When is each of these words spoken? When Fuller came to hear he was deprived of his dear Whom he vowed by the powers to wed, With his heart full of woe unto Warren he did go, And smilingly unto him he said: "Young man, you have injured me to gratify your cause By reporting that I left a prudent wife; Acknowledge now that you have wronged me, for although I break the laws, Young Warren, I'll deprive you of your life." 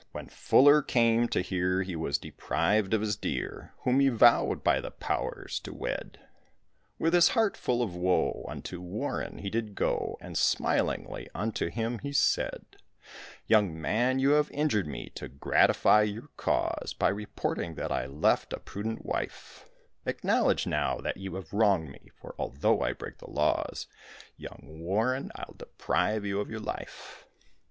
When 0.13 0.29
Fuller 0.29 0.81
came 0.81 1.27
to 1.27 1.41
hear 1.41 1.83
he 1.83 1.95
was 1.95 2.17
deprived 2.17 2.95
of 2.95 3.01
his 3.01 3.15
dear 3.15 3.75
Whom 3.83 3.99
he 3.99 4.09
vowed 4.09 4.63
by 4.63 4.81
the 4.81 4.89
powers 4.89 5.59
to 5.59 5.75
wed, 5.75 6.19
With 6.97 7.13
his 7.13 7.29
heart 7.37 7.55
full 7.55 7.83
of 7.83 7.93
woe 7.95 8.43
unto 8.49 8.81
Warren 8.81 9.37
he 9.37 9.51
did 9.51 9.75
go, 9.75 10.17
And 10.19 10.35
smilingly 10.35 11.29
unto 11.35 11.67
him 11.69 11.99
he 11.99 12.13
said: 12.13 12.61
"Young 13.45 13.79
man, 13.79 14.17
you 14.17 14.31
have 14.31 14.49
injured 14.49 14.87
me 14.87 15.09
to 15.13 15.27
gratify 15.27 16.01
your 16.01 16.29
cause 16.35 16.95
By 16.97 17.09
reporting 17.09 17.75
that 17.75 17.91
I 17.91 18.07
left 18.07 18.53
a 18.53 18.59
prudent 18.59 19.05
wife; 19.05 19.69
Acknowledge 20.07 20.65
now 20.65 20.97
that 20.97 21.17
you 21.17 21.35
have 21.35 21.53
wronged 21.53 21.89
me, 21.91 22.09
for 22.19 22.33
although 22.39 22.81
I 22.81 22.93
break 22.93 23.19
the 23.19 23.29
laws, 23.29 23.85
Young 24.35 24.79
Warren, 24.81 25.29
I'll 25.35 25.53
deprive 25.55 26.25
you 26.25 26.39
of 26.39 26.49
your 26.49 26.59
life." 26.59 27.27